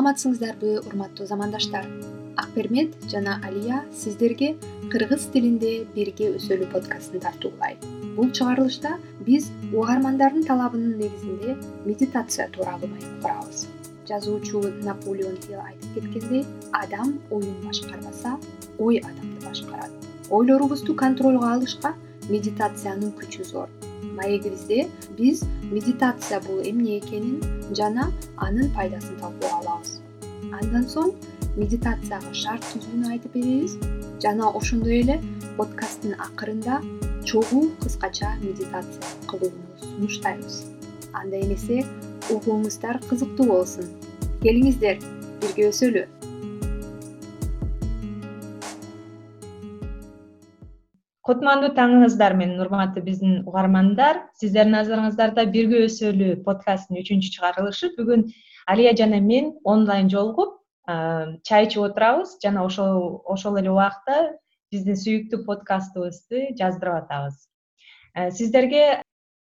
[0.00, 1.84] саламатсыңыздарбы урматтуу замандаштар.
[2.40, 4.54] Акбермет жана алия сиздерге
[4.92, 7.84] кыргыз тилинде бирге өсөлү подкастын тартуулайт
[8.16, 8.94] бул чыгарылышта
[9.26, 13.66] биз угармандардын талабынын негизинде медитация тууралуу маек курабыз.
[14.08, 18.38] Жазуучу наполеон хилл айтып кеткендей адам оюн башкарбаса
[18.78, 19.92] ой адамды башкарат.
[20.30, 21.92] Ойлорубузду контролго алышка
[22.30, 23.68] медитациянын күчү зор.
[24.16, 24.86] Маегибизде
[25.18, 30.00] биз медитация бул эмне экенин жана анын пайдасын талкууга алабыз.
[30.60, 31.14] Андан соң
[31.56, 33.76] медитацияга шарт түзүүнү айтып беребиз
[34.22, 35.18] жана ошондой эле
[35.58, 36.80] подкасттын акырында
[37.26, 40.62] чогуу кыскача медитация кылууну сунуштайбыз.
[41.12, 41.84] Анда эмесе
[42.30, 43.90] угууңуздар кызыктуу болсун.
[44.42, 45.02] Келиңиздер
[45.42, 46.06] бирге өсөлү
[51.30, 54.24] кутмандуу таңыңыздар менен урматтуу биздин угармандар.
[54.40, 58.24] Сиздердин назарыңыздарда бирге өсөлү подкасттын үчүнчү чыгарылышы бүгүн
[58.72, 60.56] алия жана мен онлайн жолугуп
[61.46, 64.16] чай ичип отурабыз жана ошол ошол эле убакта
[64.74, 67.46] биздин сүйүктүү подкастыбызды жаздырып атабыз.
[68.34, 68.82] Сиздерге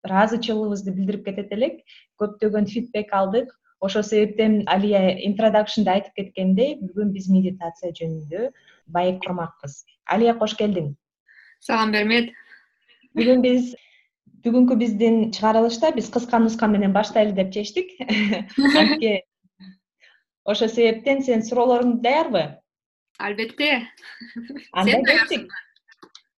[0.08, 1.84] ыраазычылыгыбызды билдирип кетет элек
[2.22, 3.52] көптөгөн фидбек алдык.
[3.84, 8.53] Ошол себептен алия интродакшнда айтып кеткендей бүгүн биз медитация жөнүндө
[8.95, 10.94] маек курмакпыз алия кош келдиң
[11.64, 12.31] салам бермет.
[13.16, 13.73] Бүгүн биз
[14.44, 17.94] бүгүнкү биздин чыгарылышта биз кыска нуска менен баштайлы деп чечтик.
[18.80, 19.22] Анткени
[20.44, 22.44] ошол себептен сенин суроолоруң даярбы?
[23.17, 23.88] Албетте.
[24.73, 25.47] Анда кеттик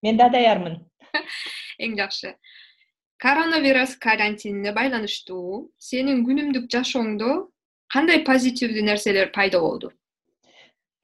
[0.06, 0.78] мен да даярмын.
[1.84, 2.36] Эң жакшы.
[3.18, 7.32] Коронавирус карантинине байланыштуу сенин күнүмдүк жашооңдо
[7.94, 9.90] кандай позитивдүү нерселер пайда болду?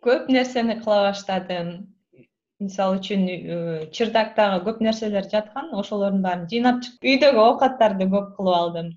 [0.05, 1.72] Көп нерсени кыла баштадым
[2.62, 8.58] мисалы үчүн э, чердактагы көп нерселер жаткан ошолордун баарын жыйнап чыгып үйдөгү оокаттарды көп кылып
[8.58, 8.92] алдым.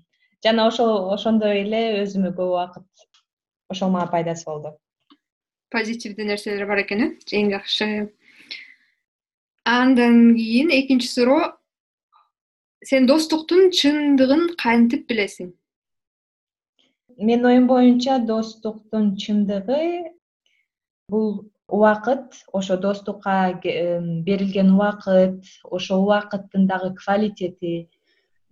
[0.45, 3.07] Жана ошол ошондой эле өзүмө көп убакыт
[3.73, 4.75] ошол мага пайдасы болду.
[5.73, 7.09] Позитивдүү нерселер бар экен э?
[7.33, 7.89] Эң жакшы
[9.65, 11.55] андан кийин экинчи суроо
[12.85, 15.49] сен достуктун чындыгын кантип билесиң?
[17.17, 20.13] Менин оюм боюнча достуктун чындыгы
[21.09, 27.89] бул убакыт ошо достукка берилген убакыт ошол убакыттын дагы квалитети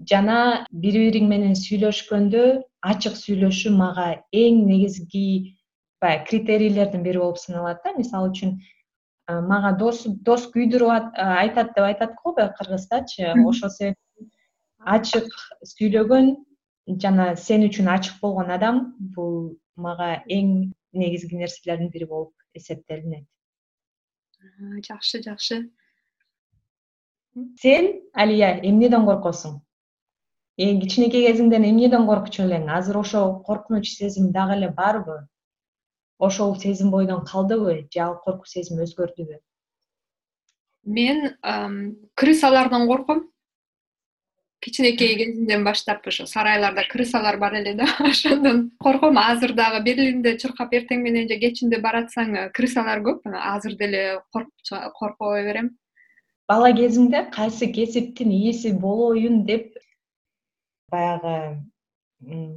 [0.10, 2.44] жана бири бириң менен сүйлөшкөндө
[2.92, 4.08] ачык сүйлөшүү мага
[4.44, 5.56] эң негизги
[6.02, 7.94] баягы критерийлердин бири болуп саналат да.
[7.98, 8.58] Мисалы үчүн
[9.48, 14.32] мага дос дос күйдүрүп айтат деп айтат го баягы кыргыздачы ошол себептен
[14.98, 15.30] ачык
[15.74, 16.36] сүйлөгөн
[17.04, 18.86] жана сен үчүн ачык болгон адам
[19.16, 23.26] бул мага эң негизги нерселердин бири болуп эсептелинет.
[24.88, 25.70] Жакшы жакшы.
[27.62, 29.60] Сен алия эмнеден коркосуң?
[30.62, 32.68] Эң кичинекей кезиңден эмнеден коркчу элең?
[32.70, 35.24] Азыр ошол коркунуч сезим дагы эле барбы?
[36.20, 37.88] Ошол сезим бойдон калдыбы?
[37.90, 39.40] Же ал коркуу сезим өзгөрдүбү?
[40.84, 41.38] Мен
[42.14, 43.33] крысалардан корком
[44.64, 47.88] кичинекей кезимден баштап ошо сарайларда крысалар бар эле да.
[48.00, 53.28] Ошондон корком азыр дагы берлинде чуркап эртең менен же кечинде баратсаң э, крысалар көп.
[53.28, 55.74] Азыр деле коркпой берем.
[56.48, 59.76] Бала кезиңде кайсы кесиптин ээси болоюн деп
[60.92, 61.60] баягы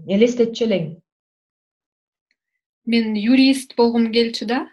[0.06, 0.88] элестетчү элең.
[2.86, 4.66] Мен юрист болгум келчү да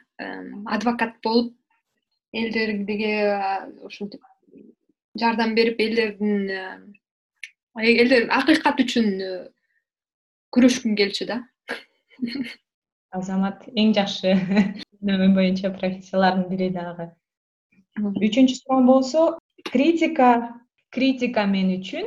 [0.70, 1.56] адвокат болуп
[2.34, 3.14] элдерге
[3.86, 4.22] ушинтип
[5.20, 6.94] жардам берип элдердин
[7.82, 9.32] элдер акыйкат үчүн э,
[10.54, 11.42] күрөшкүм келчү да.
[13.14, 14.34] Азамат эң жакшы
[15.14, 17.10] оюм боюнча профессиялардын бири дагы
[17.98, 19.38] үчүнчү суроом болсо
[19.70, 20.60] критика
[20.94, 22.06] критика мен үчүн.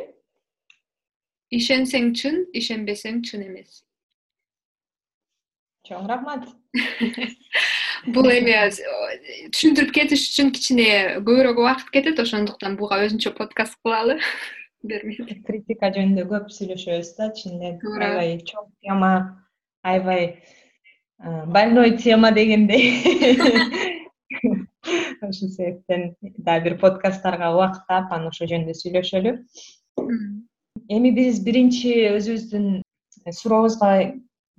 [1.54, 3.82] Ишенсең чын ишенбесең чын эмес.
[5.86, 6.48] Чоң рахмат.
[8.14, 8.54] Бул эми
[9.54, 10.88] түшүндүрүп кетиш үчүн кичине
[11.26, 14.18] көбүрөөк убакыт кетет ошондуктан буга өзүнчө подкаст кылалы
[15.46, 19.12] критика жөнүндө көп сүйлөшөбүз да чын эле аябай чоң тема
[19.82, 20.28] аябай
[21.56, 22.84] больной тема дегендей
[25.28, 29.32] ошол себептен дагы бир подкасттарга убакыт таап анан ошол жөнүндө сүйлөшөлү.
[30.96, 32.66] Эми биз биринчи өзүбүздүн
[33.40, 33.90] сурообузга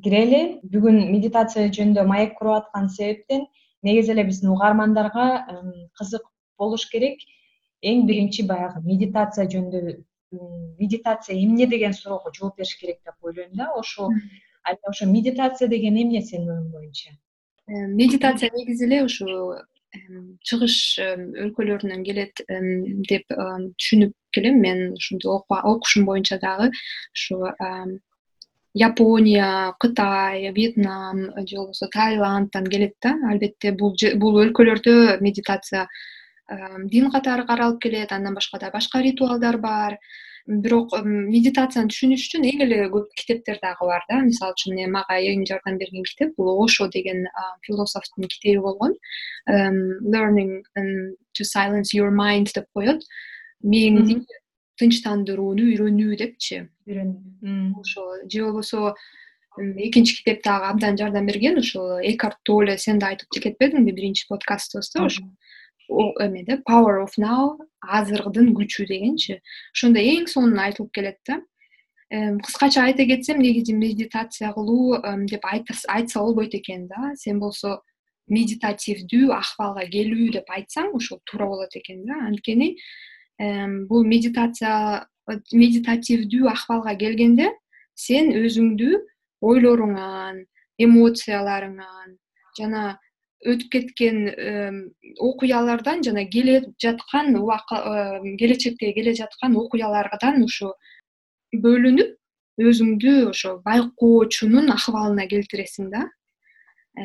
[0.04, 0.42] кирели.
[0.74, 3.48] Бүгүн медитация жөнүндө маек куруп аткан себептен
[3.84, 5.28] негизи эле биздин угармандарга
[6.00, 6.28] кызык
[6.60, 7.22] болуш керек.
[7.86, 10.00] Эң биринчи баягы медитация жөнүндө
[10.32, 13.72] медитация эмне деген суроого жооп бериш керек деп ойлойм да.
[13.76, 14.10] Ошо
[14.64, 17.12] ошо медитация деген эмне сенин оюң боюнча?
[17.68, 19.26] Э, медитация негизи эле ушу
[20.44, 21.00] чыгыш
[21.44, 22.44] өлкөлөрүнөн келет
[23.10, 24.60] деп түшүнүп келем.
[24.62, 26.72] Мен ушинтип окушум боюнча дагы
[27.14, 27.48] ушу
[28.74, 33.16] япония кытай вьетнам же болбосо таиландтан келет да.
[33.32, 35.88] Албетте бул бул өлкөлөрдө медитация
[36.92, 39.98] дин катары каралып келет андан башка да башка ритуалдар бар.
[40.48, 44.22] Бирок медитацияны түшүнүш үчүн эң эле көп китептер дагы бар да.
[44.24, 47.26] Мисалы үчүн мага эң жардам берген китеп бул ошо деген
[47.68, 48.96] философтун китеби болгон
[49.48, 50.64] learning
[51.36, 53.04] to silence your mind деп коет.
[53.64, 54.22] Мээңди
[54.80, 56.64] тынчтандырууну үйрөнүү депчи.
[56.88, 57.74] Үйрөнүү.
[57.82, 58.96] Ошо же болбосо
[59.58, 65.06] экинчи китеп дагы абдан жардам берген ушул экарт толе сен да айтып кетпедиңби биринчи подкастыбызда
[65.10, 65.26] ошо
[65.90, 69.40] эмеде power of now азырдын күчү дегенчи.
[69.76, 71.42] Ошондо эң сонун айтылып келет да.
[72.12, 77.14] Кыскача айта кетсем негизи медитация кылуу деп айтса болбойт экен да.
[77.16, 77.82] Сен болсо
[78.28, 82.20] медитативдүү акыбалга келүү деп айтсаң ошол туура болот экен да.
[82.28, 82.76] Анткени
[83.88, 87.52] бул медитация медитативдүү акыбалга келгенде
[87.96, 89.02] сен өзүңдү
[89.42, 90.46] ойлоруңан
[90.82, 92.16] эмоцияларыңан
[92.58, 92.98] жана
[93.46, 94.22] өтүп кеткен
[95.22, 97.36] окуялардан жана келе жаткан
[98.40, 100.74] келечекте келе жаткан окуялардан ушу
[101.54, 102.18] бөлүнүп
[102.58, 106.08] өзүңдү ошо байкоочунун акыбалына келтиресиң да.
[106.98, 107.04] Э,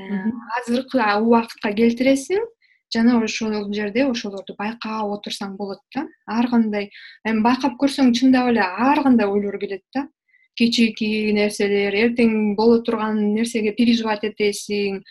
[0.58, 2.46] азыркы убакытка келтиресиң
[2.92, 6.06] жана ошол жерде ошолорду байкап отурсаң болот да.
[6.26, 6.90] Ар кандай
[7.28, 10.08] эми байкап көрсөң чындап эле ар кандай ойлор келет да.
[10.56, 15.02] Кичинекей нерселер эртең боло турган нерсеге переживать этесиң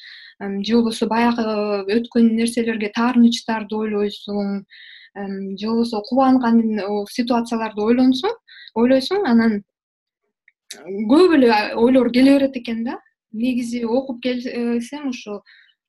[0.41, 1.45] же болбосо баягы
[1.97, 4.63] өткөн нерселерге таарынычтарды ойлойсуң
[5.13, 6.61] же болбосо кубанган
[7.09, 8.33] ситуацияларды ойлонсоң
[8.75, 9.61] ойлойсуң анан
[11.11, 12.99] көп эле ойлор келе берет экен да.
[13.31, 15.41] Негизи окуп келсем ушул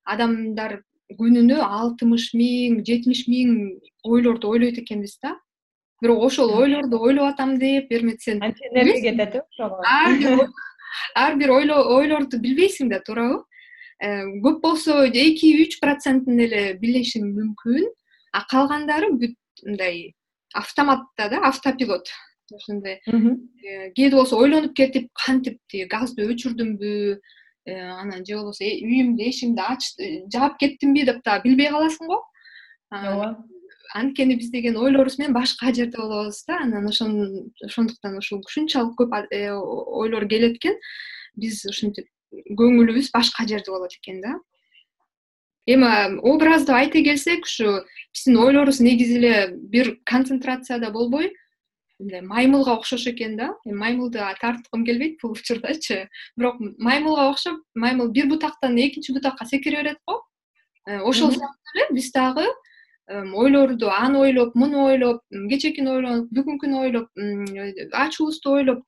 [0.04, 0.82] адамдар
[1.18, 3.56] күнүнө алтымыш миң жетимиш миң
[4.04, 5.36] ойлорду ойлойт экенбиз да.
[6.02, 9.82] Бирок ошол ойлорду ойлоп атам деп бермек сен анча энергия кетет э ошого?
[11.14, 13.44] Ар бир ойлорду билбейсиң да туурабы
[14.02, 17.86] көп болсо эки үч процентин эле билишиң мүмкүн.
[18.32, 20.14] А калгандары бүт мындай
[20.54, 22.08] автоматта да автопилот.
[22.52, 26.90] Ошондой э, кээде болсо ойлонуп кетип кантип тиги газды өчүрдүмбү
[27.66, 32.22] э, анан же болбосо үйүмдү эшигимди жаап кеттимби деп дагы билбей каласың го.
[32.90, 33.36] Ооба.
[33.94, 36.58] анткени биз деген ойлорубуз менен башка жерде болобуз да.
[36.64, 40.76] Анан ошондуктан ушул ушунчалык көп ойлор келет экен
[41.36, 44.38] биз ушинтип көңүлүбүз башка жерде болот экен да.
[45.66, 47.82] Эми образдып айта келсек ушу
[48.12, 51.32] биздин ойлорубуз негизи эле бир концентрацияда болбой.
[52.00, 53.52] Мындай маймылга окшош экен да.
[53.64, 56.08] Эми маймылду тарткым келбейт бул учурдачы.
[56.36, 60.22] Бирок маймылга окшоп маймыл бир бутактан экинчи бутакка секире берет го.
[60.86, 62.46] Э, ошол сыяктуу эле биз дагы
[63.08, 67.08] ойлорду аны ойлоп муну ойлоп кечекини ойлонуп бүгүнкүнү ойлоп
[67.92, 68.84] ачуубузду ойлоп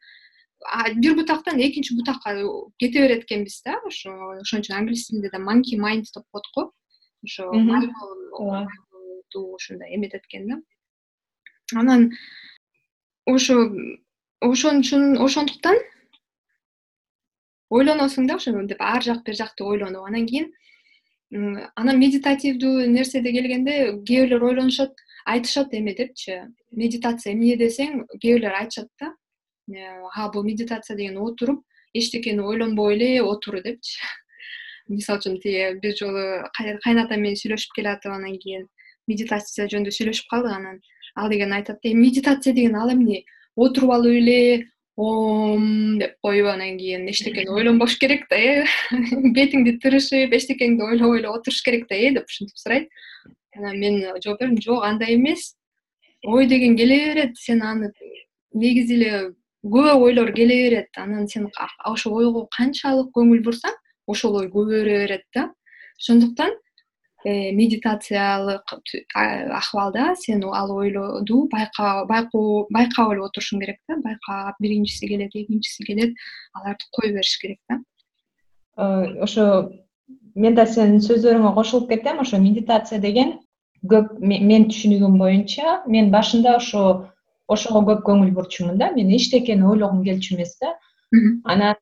[0.97, 2.35] бир бутактан экинчи бутакка
[2.79, 6.73] кете берет экенбиз да ошо ошон үчүн англис тилинде да манки майнд деп коет го
[7.25, 7.51] ошо
[9.35, 10.63] ушундай эметет экен да.
[11.75, 12.13] Анан
[13.27, 13.71] ошо
[14.41, 15.77] ошон үчүн ошондуктан
[17.71, 20.07] ойлоносуң да ошентип ар жак бери жакты ойлонуп.
[20.07, 20.53] Анан кийин
[21.77, 24.95] анан медитативдүү нерседе келгенде кээ бирлер ойлонушат
[25.27, 26.45] айтышат эме депчи.
[26.71, 29.15] Медитация эмне десең кээ бирлер айтышат да
[29.69, 34.01] а бул медитация деген отуруп эчтекени ойлонбой эле отуруу депчи.
[34.89, 36.45] Мисалы үчүн тиги бир жолу
[36.85, 38.67] кайнатам менен сүйлөшүп келатып анан кийин
[39.09, 40.81] медитация жөнүндө сүйлөшүп калдык анан
[41.17, 43.25] ал деген айтат эми медитация деген ал эмне?
[43.57, 44.67] Отуруп алып эле
[44.97, 48.67] ом деп коюп анан кийин эчтекени ойлонбош керек да э?
[49.37, 52.11] Бетиңди тырышып эчтекеңди ойлобой эле отуруш керек да э?
[52.19, 52.89] деп ушинтип сурайт.
[53.57, 55.55] Анан мен жооп бердим жок андай эмес.
[56.23, 57.93] Ой деген келе берет сен аны
[58.53, 61.49] негизи эле көп ойлор келе берет анан сен
[61.85, 63.73] ошол ойго канчалык көңүл бурсаң
[64.07, 65.49] ошол ой көбөйө берет да.
[65.99, 66.53] Ошондуктан
[67.25, 68.75] э, медитациялык
[69.15, 72.11] акыбалда сен ал ойлорду байкап
[73.13, 73.97] эле отурушуң керек да.
[74.05, 76.13] Байкап биринчиси келет экинчиси келет.
[76.53, 77.81] Аларды кое бериш керек да.
[78.77, 79.73] Э, ошо
[80.35, 82.21] мен да сенин сөздөрүңө кошулуп кетем.
[82.21, 83.39] Ошо медитация деген
[83.85, 87.14] көп менин түшүнүгүм боюнча мен башында ошо
[87.49, 88.91] ошого көп көңүл бурчумун да.
[88.93, 90.75] Мен эчтекени ойлогум келчү эмес да.
[91.45, 91.77] Анан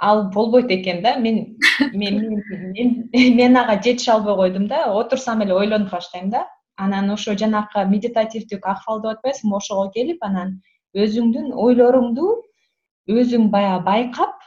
[0.00, 1.16] ал болбойт экен да.
[1.16, 1.56] Мен
[1.92, 4.84] мен ага жетише албай койдум да.
[4.92, 6.46] Отурсам эле ойлонуп баштайм да.
[6.76, 10.60] Анан ошо жанакы медитативдүү акыбал деп атпайсыңбы ошого келип анан
[10.96, 12.30] өзүңдүн ойлоруңду
[13.08, 14.38] өзүң баягы байкап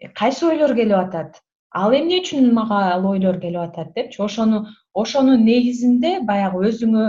[0.00, 1.40] э, кайсы ойлор келип атат?
[1.70, 4.20] Ал эмне үчүн мага ал ойлор келип атат депчи?
[4.22, 7.06] Ошону ошонун негизинде баягы өзүңө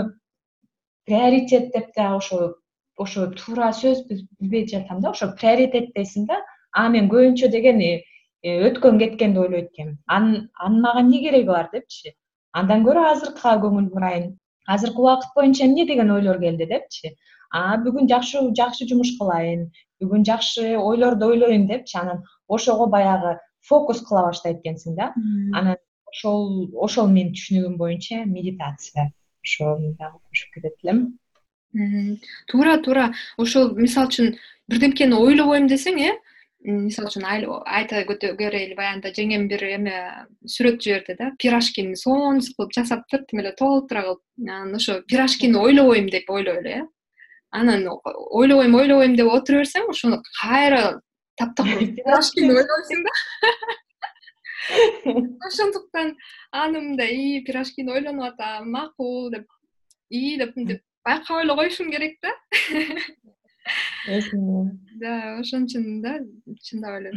[1.06, 2.54] приоритет деп дагы ошо
[3.02, 6.40] ошо туура сөзбү билбей жатам да ошо приоритеттейсиң да.
[6.72, 7.92] А мен көбүнчө деген э,
[8.68, 9.98] өткөн кеткенди ойлойт экенмин.
[10.06, 12.14] Анын мага эмне кереги бар депчи?
[12.52, 14.32] Андан көрө азыркыга көңүл бурайын.
[14.66, 17.14] Азыркы убакыт боюнча эмне деген ойлор келди депчи?
[17.50, 19.70] А бүгүн жакшы жакшы жумуш кылайын.
[20.02, 21.98] Бүгүн жакшы ойлорду ойлойм депчи.
[21.98, 23.38] Анан ошого баягы
[23.68, 25.12] фокус кыла баштайт экенсиң да.
[25.54, 25.76] Анан
[26.12, 29.10] ошол ошол менин түшүнүгүм боюнча медитация.
[29.42, 31.18] Ошону дагы кошуп кетет элем
[32.50, 33.12] туура туура.
[33.38, 34.34] Ошол мисалы үчүн
[34.70, 36.12] бирдемкени ойлобойм десең э
[36.60, 39.96] мисалы үчүн айта көрейли баягында жеңем бир эме
[40.44, 46.10] сүрөт жиберди да пирожкини сонун кылып жасап тыртым эле толтура кылып анан ошо пирожкини ойлобойм
[46.10, 46.82] деп ойлойлу э.
[47.50, 51.00] Анан ойлобойм ойлобойм деп отура берсең ошону кайра
[51.38, 53.14] таптакыр пирожкини ойлойсуң да.
[55.48, 56.16] Ошондуктан
[56.52, 59.48] аны мындай ии пирожкини ойлонуп атам макул деп
[60.10, 62.34] ии деп мынтип байкап эле коюшуң керек да.
[65.00, 66.16] Да ошон үчүн да
[66.66, 67.12] чындап эле.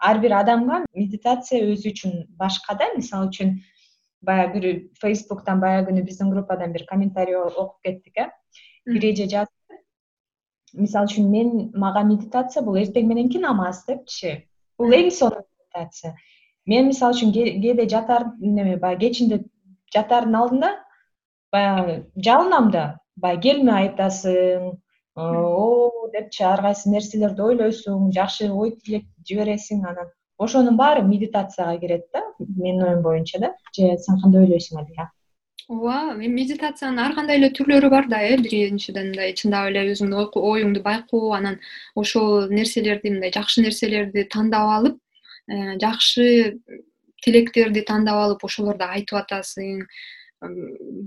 [0.00, 2.88] Ар бир адамга медитация өзү үчүн башка да.
[2.96, 3.54] Мисалы үчүн
[4.24, 8.28] баягы бир фейсбуктан баягы күнү биздин группадан бир комментарий окуп кеттик э.
[8.86, 9.78] Бир эже жазды
[10.72, 16.16] мисалы үчүн мен мага медитация бул эртең мененки намаз депчи бул эң сонун медитация.
[16.66, 19.44] Мен мисалы үчүн кээде жатар неме баягы кечинде
[19.94, 20.74] жатаардын алдында
[21.52, 22.84] баягы жалынам да
[23.16, 24.70] баягы келме айтасың
[25.16, 32.08] о депчи ар кайсы нерселерди ойлойсуң жакшы ой тилек жибересиң анан ошонун баары медитацияга кирет
[32.12, 33.54] да менин оюм боюнча да.
[33.76, 35.10] Же сен кандай ойлойсуң алия
[35.68, 40.34] ооба эми медитациянын ар кандай эле түрлөрү бар да э биринчиден мындай чындап эле өзүңдүн
[40.50, 41.56] оюңду байкоо анан
[41.94, 44.98] ошол нерселерди мындай жакшы нерселерди тандап алып
[45.48, 46.58] э, жакшы
[47.24, 49.86] тилектерди тандап алып ошолорду айтып атасың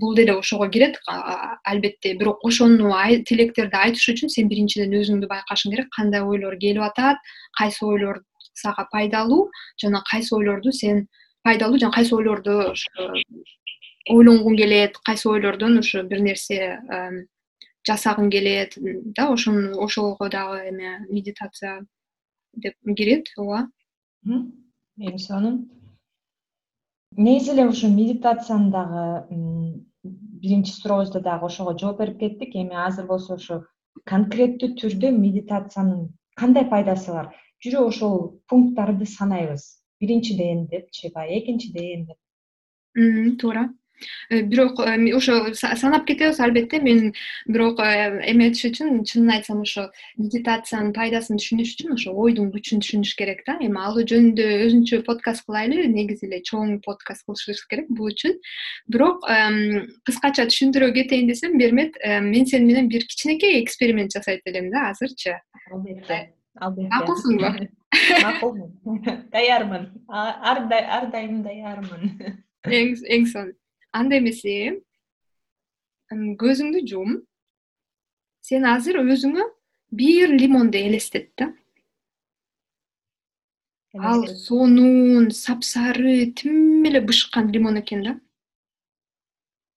[0.00, 0.98] бул деле ошого кирет.
[1.64, 2.92] Албетте бирок ошону
[3.26, 7.18] тилектерди айтыш үчүн сен биринчиден өзүңдү байкашың керек кандай ойлор келип атат
[7.58, 8.22] кайсы ойлор
[8.54, 11.06] сага пайдалуу жана кайсы ойлорду сен
[11.42, 13.12] пайдалуу жана кайсы ойлорду ошо
[14.10, 16.78] ойлонгуң келет кайсы ойлордон ушу бир нерсе
[17.88, 18.74] жасагың келет
[19.16, 21.80] да ошону ошого дагы эме медитация
[22.54, 23.68] деп кирет ооба.
[24.26, 25.60] Эң сонун
[27.16, 29.04] негизи эле ушу медитациянын дагы
[30.42, 32.54] биринчи сурообузда дагы ошого жооп берип кеттик.
[32.54, 33.64] Эми азыр болсо ошо
[34.04, 37.32] конкреттүү түрдө медитациянын кандай пайдасы бар
[37.64, 38.16] жүрү ошол
[38.48, 39.64] пункттарды санайбыз.
[40.00, 42.18] Биринчиден депчи баягы экинчиден деп.
[43.40, 43.68] Туура
[44.30, 46.80] бирок э, ошо санап кетебиз албетте.
[46.80, 47.14] Мен
[47.46, 53.14] бирок э, эметиш үчүн чынын айтсам ошо медитациянын пайдасын түшүнүш үчүн ошо ойдун күчүн түшүнүш
[53.18, 53.58] керек да.
[53.60, 58.38] Эми ал жөнүндө өзүнчө подкаст кылайлы негизи эле чоң подкаст кылышыбыз керек бул үчүн.
[58.88, 59.26] Бирок
[60.08, 65.40] кыскача түшүндүрө кетейин десем бермет мен сени менен бир кичинекей эксперимент жасайт элем да азырчы
[65.70, 66.28] албетте
[66.60, 66.90] албетте.
[66.92, 67.68] Макулсуңбу?
[68.26, 68.72] Макулмун.
[69.34, 69.88] Даярмын.
[70.08, 72.12] Ар дайым даярмын.
[72.68, 73.54] Эң сонун
[73.92, 74.80] анда эмесе
[76.10, 77.16] көзүңдү жум.
[78.40, 79.44] Сен азыр өзүңө
[79.92, 81.52] бир лимонду элестет да.
[83.94, 88.14] Ал сонун сапсары тим эле бышкан лимон экен да.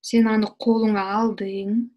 [0.01, 1.89] Сен аны колуңа алдың.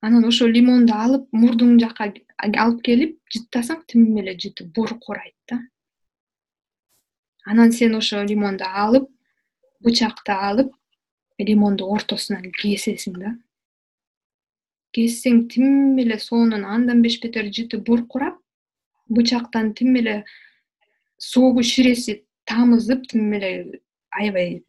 [0.00, 2.08] Анан ошол лимонду алып мурдуң жака
[2.40, 5.60] алып келип жыттасаң тим эле жыты боркурайт да.
[7.44, 9.10] Анан сен ошол лимонду алып
[9.84, 10.74] бычакты алып
[11.38, 13.34] лимонду ортосунан кесесиң да.
[14.94, 18.40] Кессең тим эле сонун андан беш бетер жыты буркурап
[19.08, 20.24] бычактан тим эле
[21.16, 23.52] согу ширеси тамызып тим эле
[24.10, 24.60] аябай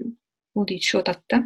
[0.56, 1.42] ылдый түшүп атат да.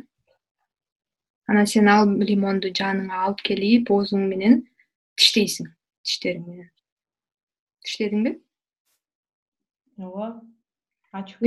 [1.48, 4.62] Анан сен ал лимонду жаныңа алып келип оозуң менен
[5.16, 5.72] тиштейсиң
[6.04, 6.70] тиштериң менен.
[7.86, 8.38] Тиштедиңби
[9.98, 10.42] ооба
[11.14, 11.40] ачуу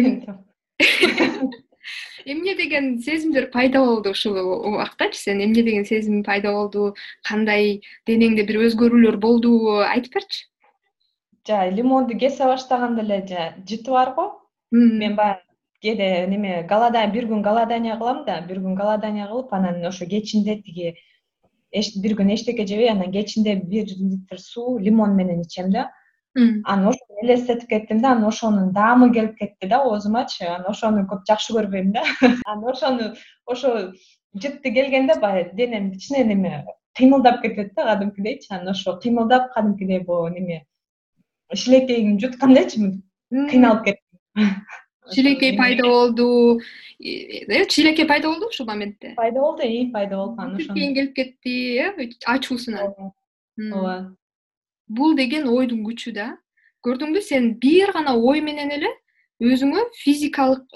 [2.25, 5.18] эмне деген сезимдер пайда болду ушул убактачы?
[5.18, 6.95] Сен эмне деген сезим пайда болду?
[7.23, 10.47] Кандай денеңде бир өзгөрүүлөр болдубу айтып берчи.
[11.49, 14.33] Жа лимонду кесе баштаганда эле жыты барго
[14.71, 15.49] мен баягы
[15.83, 20.57] кээде неме голода бир күн голодание кылам да бир күн голодание кылып анан ошо кечинде
[20.62, 20.95] тиги
[22.02, 25.90] бир күн эчтеке жебей анан кечинде бир литр суу лимон менен ичем да
[26.37, 30.44] анан ошону элестетип кеттим да анан ошонун даамы келип кетти да оозумачы.
[30.44, 32.02] Анан ошону көп жакшы көрбөйм да.
[32.47, 33.14] Анан ошону
[33.47, 33.92] ошо
[34.35, 38.49] жыты келгенде баягы денем кичине неме кыймылдап кетет да кадимкидейчи.
[38.50, 40.64] Анан ошо кыймылдап кадимкидей могу неме
[41.54, 42.92] шилекейиңди жуткандайчы
[43.30, 44.20] кыйналып кеттим
[45.14, 46.61] шилекей пайда болду.
[47.00, 49.14] Э шилекей пайда болдубу ушул моментте?
[49.16, 50.40] Пайда болду ии пайда болду.
[50.40, 53.12] Анан ошо келип кетти э ачуусунан
[53.73, 54.16] ооба
[54.88, 56.33] бул деген ойдун күчү да.
[56.87, 58.90] Көрдүңбү сен бир гана ой менен эле
[59.42, 60.66] өзүңө физикалык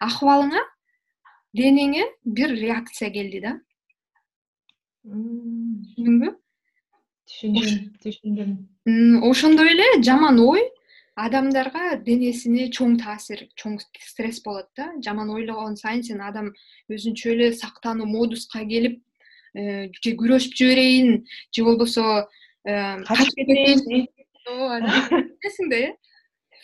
[0.00, 0.62] акыбалыңа
[1.56, 3.56] денеңе бир реакция келди да.
[5.06, 6.34] Түшүндүңбү
[7.30, 8.52] түшүндүм түшүндүм.
[9.26, 10.62] Ошондой эле жаман ой
[11.20, 14.90] адамдарга денесине чоң таасир чоң стресс болот да.
[15.04, 16.50] Жаман ойлогон сайын сен адам
[16.90, 19.00] өзүнчө эле сактануу модуска келип
[19.54, 21.24] э, же күрөшүп жиберейин
[21.54, 22.26] же болбосо
[23.08, 23.36] качып
[24.50, 24.80] ооба
[25.40, 25.90] билесиң да э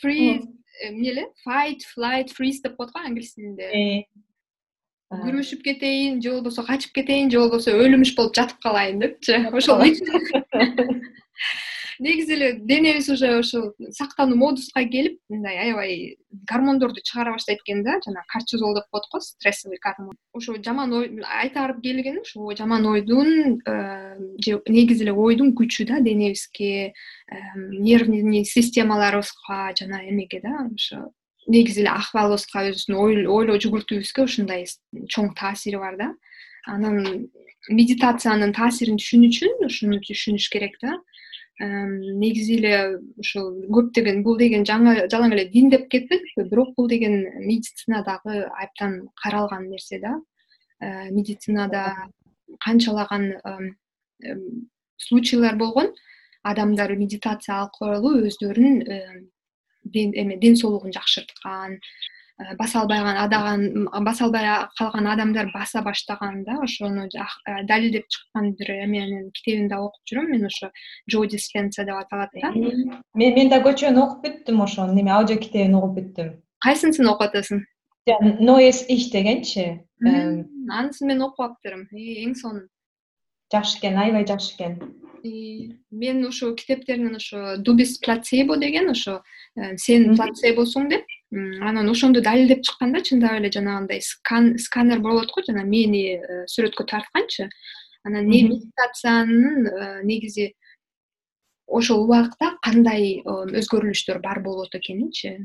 [0.00, 0.44] фриз
[0.88, 4.04] эмне эле fight flight freeze деп коет го англис тилинде.
[5.06, 9.38] Күрөшүп кетейин же болбосо качып кетейин же болбосо өлүмүш болуп жатып калайын депчи.
[9.54, 9.84] Ошол
[11.98, 16.16] негизи эле денебиз уже ушул сактануу модуска келип мындай аябай
[16.50, 20.16] гормондорду чыгара баштайт экен да жанагы кортизол деп коет го стрессовый гормон.
[20.32, 23.60] Ошо жаман ой айтаарым келгени ушул жаман ойдун
[24.44, 26.92] же негизи эле ойдун күчү да денебизге
[27.56, 31.12] нервный системаларыбызга жана эмеге да ошо
[31.46, 34.66] негизи эле акыбалыбызга өзүбүздүн ойлоо жүгүртүүбүзгө ушундай
[35.08, 36.14] чоң таасири бар да.
[36.66, 37.28] Анан
[37.70, 40.96] медитациянын таасирин түшүнүү үчүн ушуну түшүнүш керек да
[41.58, 47.22] негизи эле ушул көптөгөн бул деген жаңы жалаң эле дин деп кетпедикпи бирок бул деген
[47.40, 50.20] медицинадагы абдан каралган нерсе да.
[50.80, 52.10] Э, медицинада
[52.60, 53.32] канчалаган
[54.96, 55.94] случайлар болгон.
[56.42, 58.84] Адамдар медитация аркылуу өздөрүн
[59.94, 61.80] эме ден соолугун жакшырткан
[62.58, 64.44] баса албай адаган баса албай
[64.78, 70.30] калган адамдар баса баштаган да ошону э, далилдеп чыккан бир эменин китебин да окуп жүрөм
[70.30, 70.70] мен ошо
[71.10, 72.52] джо диспенса деп аталат да.
[72.52, 77.64] Мен мен да көчөнү окуп бүттүм ошонун неме аудио китебин окуп бүттүм кайсынысын окуп атасың
[78.40, 82.68] ноес иш дегенчи анысын мен окуп алыптырм эң сонун
[83.56, 84.78] жакшы экен аябай жакшы экен.
[85.90, 89.22] Мен ошо китептеринен ошо дубис плацебо деген ошо
[89.56, 94.00] э, сен плацебосуң деп анан ошондо далилдеп чыккан да чындап эле жанагындай
[94.66, 97.48] сканер болот го жана мээни э, сүрөткө тартканчы.
[98.04, 100.52] Анан медитациянын э, негизи
[101.66, 105.38] ошол убакта кандай өзгөрүлүштөр бар болот экенинчи?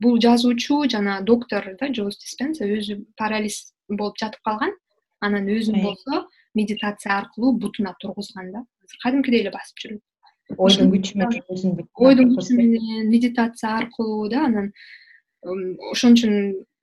[0.00, 4.76] Бул жазуучу жана доктор да джо диспенса өзү парализ болуп жатып калган
[5.20, 8.64] анан өзүн болсо медитация аркылуу бутуна тургузган да.
[9.02, 10.02] Кадимкидей эле басып жүрөт
[10.58, 14.72] ойдун күчү менен өзүн ойдун күчү менен медитация аркылуу да анан
[15.92, 16.34] ошон үчүн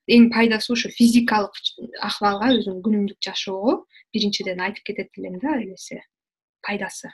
[0.07, 1.57] эң пайдасы ушу физикалык
[1.99, 3.81] акыбалга өзүң күнүмдүк жашоого
[4.15, 5.99] биринчиден айтып кетет элем да эмеси
[6.65, 7.11] пайдасы.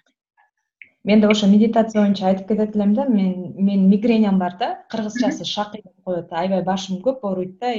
[1.04, 4.86] Мен да ошо медитация боюнча айтып кетет элем да мен менин мигреням бар да.
[4.92, 7.74] Кыргызчасы шакый деп коет аябай башым көп ооруйт да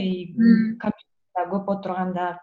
[0.83, 2.41] компьютерде көп отурганда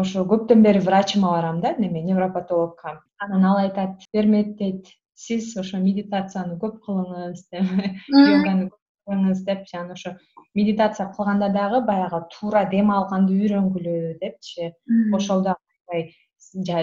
[0.00, 5.78] ошо көптөн бери врачыма барам да неме невропатологко анан ал айтат бермет дейт сиз ошо
[5.78, 7.46] медитацияны көп кылыңыз
[8.08, 10.16] йоганы көп кылыңыз депчи анан ошо
[10.54, 14.72] медитация кылганда дагы баягы туура дем алганды үйрөнгүлө депчи.
[15.12, 15.58] Ошол дагы
[15.88, 16.14] аябай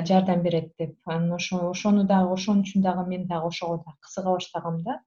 [0.08, 0.96] жардам берет деп.
[1.06, 5.00] Анан ошо ошону дагы ошон үчүн дагы мен дагы ошого да кызыга баштагам да.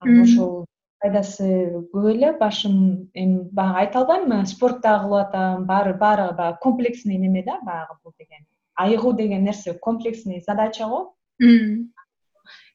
[0.00, 0.66] Анан ошол
[1.06, 6.58] пайдасы көп эле башым эми баягы айта албайм спорт дагы кылып атам баары баары баягы
[6.60, 11.14] комплексный неме да баягы бул деген айыгуу деген нерсе комплексный задача го.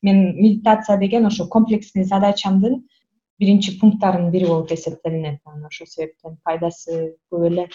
[0.01, 2.83] Мен медитация деген ошо комплексный задачамдын
[3.39, 7.67] биринчи пункттарынын бири болуп эсептелинет анан ошол себептен пайдасы көп эле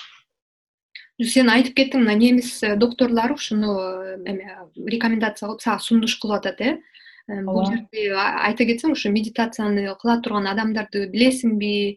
[1.22, 3.72] сен айтып кеттиң мына немис докторлору ушуну
[4.26, 6.76] эме рекомендация кылып сага сунуш кылып атат э
[7.26, 11.96] бул жерде айта кетсең ушу медитацияны кыла турган адамдарды билесиңби?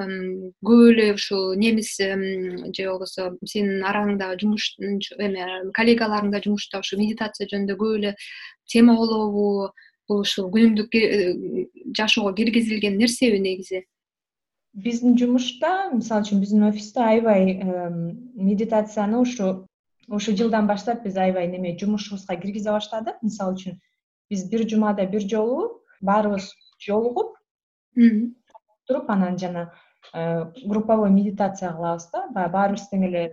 [0.00, 4.76] Көп эле ушул немис же болбосо сенин араңда жумуш
[5.18, 8.14] эме коллегаларың да жумушта ушу медитация жөнүндө көп эле
[8.70, 9.72] тема болобу
[10.10, 11.66] бул ушул күнүмдүк э,
[11.98, 13.82] жашоого киргизилген нерсеби негизи?
[14.72, 17.58] Биздин жумушта мисалы үчүн биздин офиста аябай
[18.38, 19.50] медитацияны ушу
[20.08, 23.78] ушул жылдан баштап биз аябай неме жумушубузга киргизе баштадык мисалы үчүн
[24.30, 26.50] биз бир жумада бир жолу баарыбыз
[26.86, 27.36] жолугуп
[28.86, 29.72] туруп анан жана
[30.14, 33.24] э, групповой медитация кылабыз да баягы баарыбыз тең эле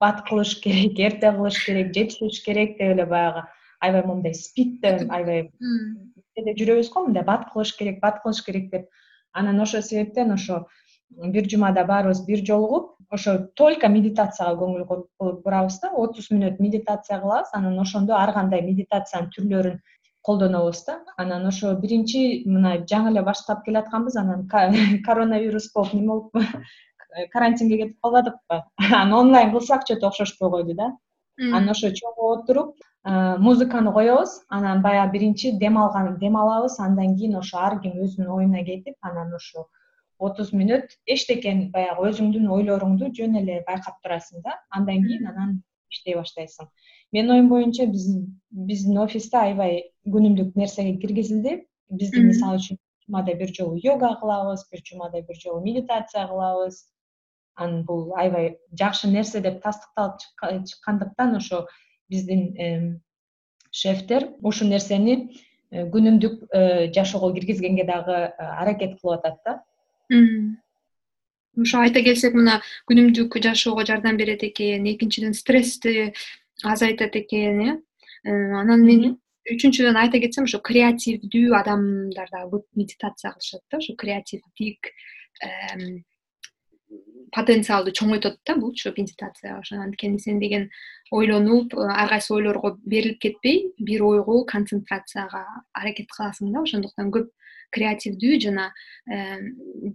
[0.00, 3.42] бат кылыш керек эрте кылыш керек жетишиш керек деп эле баягы
[3.80, 5.50] аябай моундай спидте аябай
[6.38, 8.88] жүрөбүз го мындай бат кылыш керек бат кылыш керек деп.
[9.32, 10.66] Анан ошол себептен ошо
[11.10, 17.52] бир жумада баарыбыз бир жолугуп ошо только медитацияга көңүл бурабыз да отуз мүнөт медитация кылабыз
[17.58, 19.80] анан ошондо ар кандай медитациянын түрлөрүн
[20.22, 21.00] колдонобуз да.
[21.16, 24.48] Анан ошо биринчи мына жаңы эле баштап келатканбыз анан
[25.06, 26.32] коронавирус болуп неме болуп
[27.34, 28.62] карантинге кетип калбадыкпы?
[29.02, 30.92] Анан онлайн кылсак че то окшошпой койду да
[31.38, 36.78] анан ошо чогуу отуруп музыканы коебуз анан баягы биринчи дем алган дем алабыз.
[36.78, 39.66] Андан кийин ошо ар ким өзүнүн оюна кетип анан ошо
[40.28, 44.56] отуз мүнөт эчтекени баягы өзүңдүн ойлоруңду жөн эле байкап турасың да.
[44.70, 45.58] Андан кийин анан
[45.92, 46.70] иштей баштайсың.
[47.12, 51.58] Менин оюм боюнча биздин офиста аябай күнүмдүк нерсеге киргизилди.
[51.90, 56.84] Бизди мисалы үчүн жумада бир жолу йога кылабыз бир жумада бир жолу медитация кылабыз.
[57.54, 60.22] Анан бул аябай жакшы нерсе деп тастыкталып
[60.70, 61.66] чыккандыктан ошо
[62.08, 63.02] биздин
[63.72, 65.14] шефтер ушул нерсени
[65.70, 69.54] э, күнүмдүк э, жашоого киргизгенге дагы э, аракет кылып атат да
[70.12, 74.86] ошо айта келсек мына күнүмдүк жашоого жардам берет экен.
[74.94, 76.12] Экинчиден стрессти
[76.62, 77.72] азайтат экен э?
[78.24, 79.18] Анан мен
[79.50, 84.92] үчүнчүдөн айта кетсем ошо креативдүү адамдар дагы көп медитация кылышат да ошо креативдик
[87.32, 89.58] потенциалды чоңойтот да булчу медитация.
[89.58, 90.68] Ошо анткени сен деген
[91.10, 96.62] ойлонуп ар кайсы ойлорго берилип кетпей бир ойго концентрацияга аракет кыласың да.
[96.62, 97.30] Ошондуктан көп
[97.74, 98.68] креативдүү жана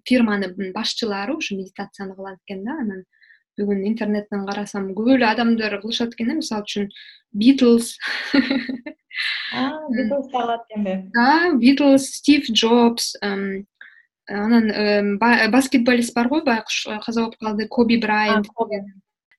[0.09, 3.05] фирманын башчылары ушу медитацияны кылат экен да анан.
[3.57, 6.91] Бүгүн интернеттен карасам көп эле адамдар кылышат экен да мисалы үчүн
[7.33, 7.95] битлз.
[9.95, 10.93] Битлз да кылат экенби
[11.63, 15.17] битлз стив джобс анан
[15.51, 18.47] баскетболист бар го байкуш каза болуп калды коби брайант.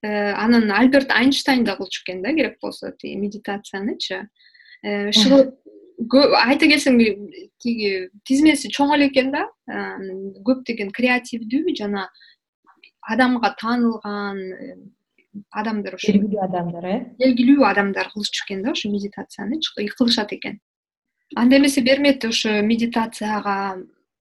[0.00, 4.28] Э, анан альберт айнштайн да кылчу экен да керек болсо тиги медитациянычы
[5.98, 6.98] э, айта келсең
[7.62, 9.46] тиги тизмеси чоң эле экен да.
[10.46, 12.06] Көптөгөн креативдүү жана
[13.08, 14.40] адамга таанылган
[15.50, 16.96] адамдар ошо белгилүү адамдар э?
[17.20, 20.60] Белгилүү адамдар кылышчу экен да ошо медитациянычы кылышат экен.
[21.36, 23.56] Анда эмесе бермек ошо медитацияга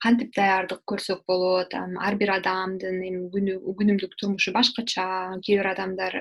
[0.04, 5.06] кантип даярдык көрсөк болот ар бир адамдын эми күнүмдүк турмушу башкача
[5.46, 6.20] кээ бир адамдар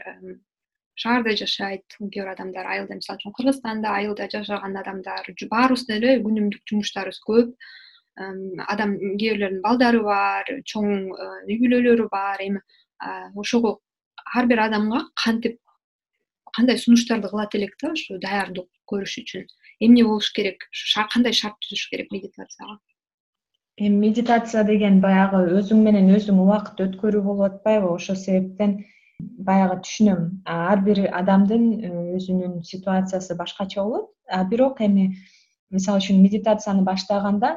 [0.97, 1.85] шаарда жашайт.
[1.99, 7.53] Кээ бир адамдар айылда мисалы үчүн кыргызстанда айылда жашаган адамдар баарыбыздын эле күнүмдүк жумуштарыбыз көп.
[8.17, 12.41] Адам кээ бирлердин балдары бар чоң э, үй бүлөлөрү бар.
[12.41, 12.63] Эми
[13.37, 13.79] ошого
[14.35, 15.61] ар бир адамга кантип
[16.57, 19.47] кандай сунуштарды кылат элек да ушу даярдык көрүш үчүн.
[19.81, 20.65] Эмне болуш керек?
[21.13, 22.79] Кандай шарт түзүш керек медитацияга?
[23.77, 27.91] Эми медитация деген баягы өзүң менен өзүң убакыт өткөрүү болуп атпайбы.
[27.93, 28.79] Ошол себептен
[29.21, 30.23] баягы түшүнөм.
[30.45, 34.11] Ар бир адамдын э, өзүнүн ситуациясы башкача болот.
[34.51, 35.17] Бирок эми
[35.71, 37.57] мисалы үчүн медитацияны баштаганда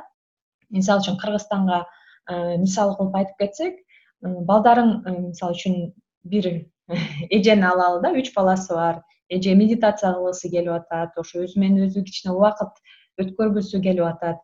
[0.70, 1.84] мисалы үчүн кыргызстанга
[2.30, 4.94] э, мисал кылып айтып кетсек э, балдарың
[5.30, 5.80] мисалы үчүн
[6.24, 6.50] бир
[7.36, 9.04] эжени алалы да үч баласы бар.
[9.30, 12.80] Эже медитация кылгысы келип атат ошо өзү менен өзү кичине убакыт
[13.22, 14.40] өткөргүсү келип атат.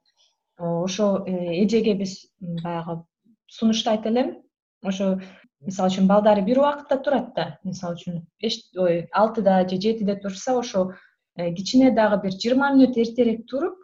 [0.59, 2.99] Ошо эжеге биз баягы
[3.47, 4.35] сунуштайт элем.
[4.83, 5.15] Ошо
[5.61, 7.45] мисалы үчүн балдары бир убакытта турат да.
[7.63, 10.93] Мисалы үчүн беш ой алтыда же жетиде турса ошо
[11.37, 13.77] э, кичине дагы бир жыйырма мүнөт эртерээк туруп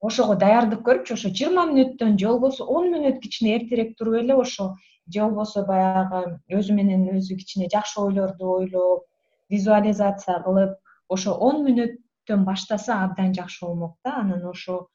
[0.00, 4.74] ошого даярдык көрүпчү ошо жыйырма мүнөттөн же болбосо он мүнөт кичине эртерээк туруп эле ошо
[5.12, 9.04] же болбосо баягы өзү менен өзү кичине жакшы ойлорду ойлоп
[9.50, 14.16] визуализация кылып ошо он мүнөттөн баштаса абдан жакшы болмок да.
[14.22, 14.88] Анан ошо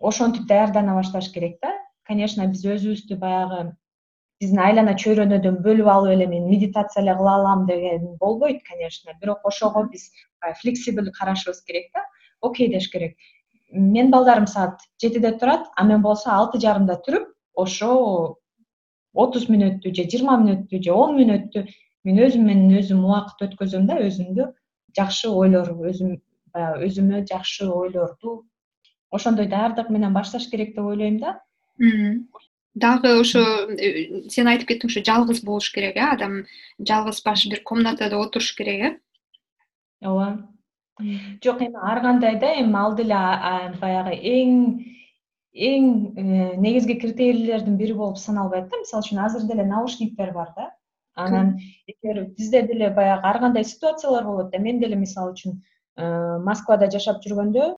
[0.00, 1.72] ошентип даярдана башташ керек да.
[2.08, 3.76] Конечно биз өзүбүздү баягы
[4.42, 9.12] биздин айлана чөйрөнөдөн бөлүп алып эле мен медитация эле кыла алам деген болбойт конечно.
[9.20, 10.10] Бирок ошого биз
[10.60, 12.02] флексибл карашыбыз керек да.
[12.40, 13.16] Окей деш керек.
[13.70, 18.36] Менин балдарым саат жетиде турат а мен болсо алты жарымда туруп ошо
[19.14, 21.66] отуз мүнөттү же жыйырма мүнөттү же он мүнөттү
[22.04, 24.48] мен өзүм менен өзүм убакыт өткөзөм да өзүмдү
[24.98, 26.16] жакшы ойлор өзүм
[26.52, 28.42] баягы өзүмө жакшы ойлорду.
[29.10, 31.38] Ошондой даярдык менен башташ керек деп ойлойм да
[32.74, 33.42] дагы ошо
[33.76, 36.44] э, сен айтып кеттиң ушу жалгыз болуш керек э адам
[36.80, 38.90] жалгыз баш бир комнатада отуруш керек э.
[40.00, 40.48] Ооба.
[41.44, 43.14] Жок эми ар кандай да эми ал деле
[43.80, 44.52] баягы эң
[45.52, 45.84] эң
[46.16, 48.78] э, негизги критерийлердин бири болуп саналбайт да.
[48.78, 50.70] Мисалы үчүн азыр деле наушниктер бар да.
[51.14, 55.60] Анан эгер бизде деле баягы ар кандай ситуациялар болот да мен деле мисалы үчүн
[55.96, 57.74] э, москвада жашап жүргөндө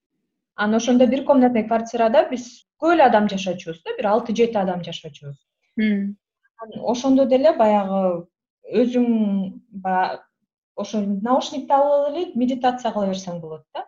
[0.55, 5.37] анан ошондо бир комнатный квартирада биз эле адам жашачубуз да бир алты жети адам жашачубуз
[6.93, 8.27] ошондо деле баягы
[8.83, 9.09] өзүң
[9.85, 10.23] баягы
[10.77, 13.85] ошо наушникти алып элек медитация кыла берсең болот да.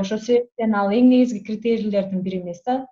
[0.00, 2.86] Ошол себептен ал эң негизги критерийлердин бири эмес да.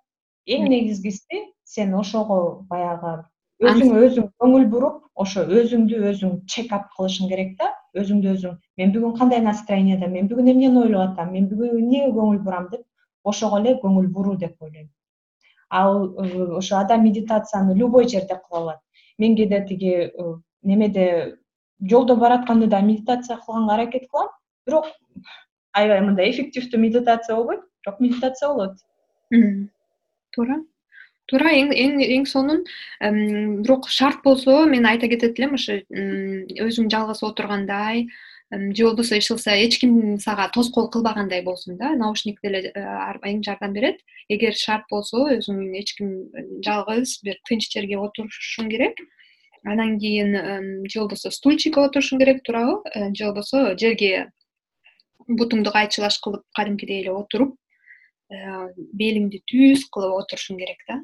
[0.47, 3.21] Эң негизгиси сен ошого баягы
[3.63, 7.71] өзүңө өзүң көңүл буруп ошо өзүңдү өзүң чек ап кылышың керек да.
[7.95, 11.31] Өзүңдү өзүң мен бүгүн кандай настроениядамын мен бүгүн эмнени ойлоп атам?
[11.37, 12.67] Мен бүгүн эмнеге көңүл бурам?
[12.71, 12.83] деп
[13.23, 14.89] ошого эле көңүл буруу деп ойлойм
[15.73, 18.79] ал э, ошо адам медитацияны любой жерде кыла алат.
[19.17, 21.37] Мен кээде тиги э, немеде
[21.81, 24.29] жолдо баратканда да медитация кылганга аракет кылам.
[24.67, 24.85] Бирок
[25.73, 28.77] аябай мындай эффективдүү медитация болбойт бирок медитация болот.
[30.35, 30.61] Туура.
[31.25, 32.63] Туура эң сонун
[33.01, 38.07] бирок шарт болсо мен айта кетет элем ошо өзүң жалгыз отургандай
[38.75, 44.01] же болбосо кылса эч ким сага тоскоол кылбагандай болсун да наушник деле эң жардам берет.
[44.29, 46.29] Эгер шарт болсо өзүң эч ким
[46.65, 48.97] жалгыз бир тынч жерге отурушуң керек.
[49.63, 50.35] Анан кийин
[50.87, 52.81] же болбосо стульчикке отурушуң керек туурабы.
[52.93, 54.31] Э, же болбосо жерге
[55.27, 57.55] бутуңду кайчылаш кылып кадимкидей эле отуруп
[58.29, 60.99] э, белиңди түз кылып отурушуң керек да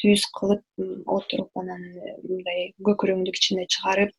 [0.00, 0.62] түз кылып
[1.06, 4.12] отуруп анан э, мындай көкүрөгүңдү кичине чыгарып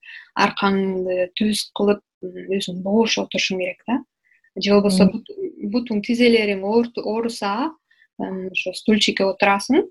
[0.45, 2.03] аркаңды түз кылып
[2.57, 4.01] өзүң бош отурушуң керек да.
[4.57, 5.07] Же болбосо
[5.73, 7.71] бутуң тизелериң ооруса
[8.19, 9.87] ошо стульчикке отурасың.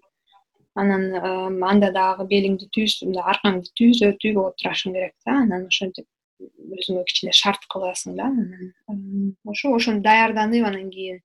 [0.79, 1.09] Анан
[1.67, 5.41] анда дагы белиңди түз мындай аркаңды түзөтүп отурашың керек да.
[5.43, 6.07] Анан ошентип
[6.41, 8.31] өзүңө кичине шарт кыласың да.
[8.31, 11.21] Анан ошо ошону даярданып анан кийин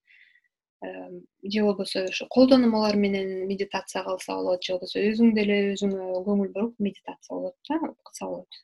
[1.43, 6.79] же болбосо ошо колдонмолор менен медитация кылса болот же болбосо өзүң деле өзүңө көңүл буруп
[6.79, 8.59] медитация болот да кылса болот.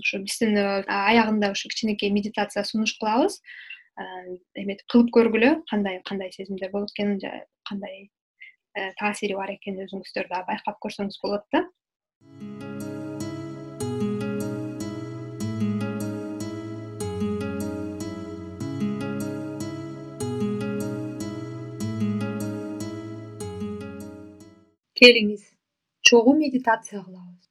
[0.00, 3.40] Ошо биздин аягында ошо кичинекей медитация сунуш кылабыз.
[4.58, 7.20] Эметип кылып көргүлө кандай кандай сезимдер болот экенин
[7.68, 8.10] кандай
[8.74, 11.62] э, таасири бар экенин өзүңүздөр дагы байкап көрсөңүз болот да
[25.04, 25.42] келиңиз
[26.08, 27.48] чогуу медитация кылабыз.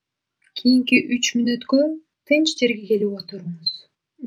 [0.58, 1.82] Кийинки үч мүнөткө
[2.30, 3.74] тынч жерге келип отуруңуз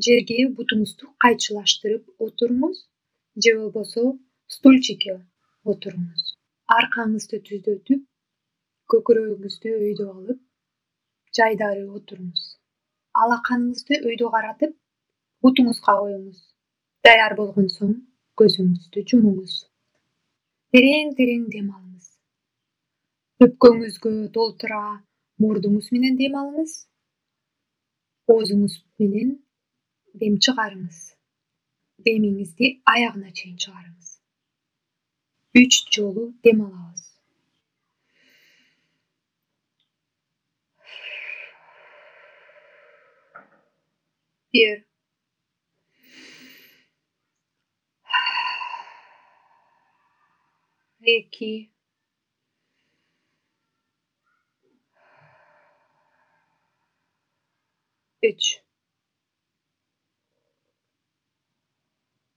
[0.06, 2.82] жерге бутуңузду кайчылаштырып отуруңуз
[3.46, 4.04] же болбосо
[4.56, 5.16] стульчикке
[5.72, 6.28] отуруңуз
[6.76, 8.04] аркаңызды түзөтүп
[8.94, 10.40] көкүрөгүңүздү өйдө алып
[11.40, 12.44] жайдарып отуруңуз
[13.24, 14.76] алаканыңызды өйдө каратып
[15.42, 16.38] бутуңузга коюңуз.
[17.04, 17.98] Даяр болгон соң
[18.40, 19.58] көзүңүздү жумуңуз.
[20.74, 21.85] Терең терең дем алыңыз
[23.44, 24.82] өпкөңүзгө толтура
[25.44, 26.76] мурдуңуз менен дем алыңыз.
[28.32, 29.34] Оозуңуз менен
[30.22, 31.00] дем чыгарыңыз.
[32.06, 34.14] Демиңизди аягына чейин чыгарыңыз.
[35.60, 37.04] Үч жолу дем алабыз.
[44.56, 44.84] Бир.
[51.16, 51.75] Эки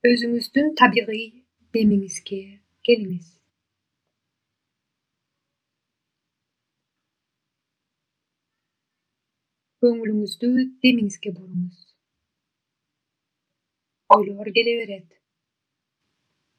[0.08, 1.24] өзүңүздүн табигый
[1.76, 2.40] демиңизге
[2.88, 3.30] келиңиз.
[9.84, 10.50] Көңүлүңүздү
[10.86, 11.82] демиңизге буруңуз.
[14.16, 15.10] Ойлор келе берет.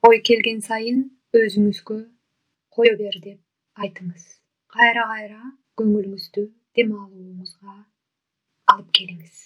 [0.08, 1.04] Ой келген сайын
[1.40, 2.00] өзүңүзгө
[2.76, 4.26] кое бер деп айтыңыз.
[4.76, 5.40] Кайра кайра
[5.80, 7.78] көңүлүңүздү дем алууңузга
[8.72, 9.38] алып келиңиз.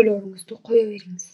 [0.00, 1.28] Ойлоруңузду кое бериңиз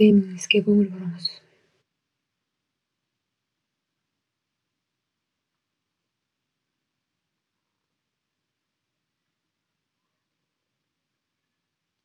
[0.00, 1.28] демиңизге көңүл буруңуз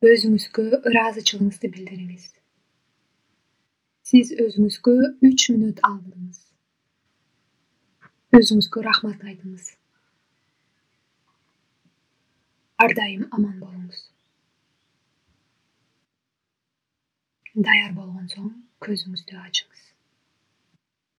[0.09, 2.23] өзүңүзгө ыраазычылыгыңызды билдириңиз.
[4.11, 4.95] Сиз өзүңүзгө
[5.29, 6.39] үч мүнөт алдыңыз.
[8.39, 9.67] Өзүңүзгө рахмат айтыңыз.
[12.81, 14.07] Ар дайым аман болуңуз
[17.55, 18.51] даяр болгон соң
[18.85, 19.90] көзүңүздү ачыңыз